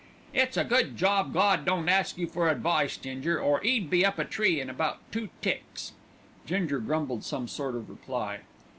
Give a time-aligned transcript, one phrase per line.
[0.33, 4.17] "It's a good job Gawd don't ask you for advice, Ginger, or 'E'd be up
[4.17, 5.91] a tree in about two ticks."
[6.47, 8.39] Ginger grumbled some sort of reply.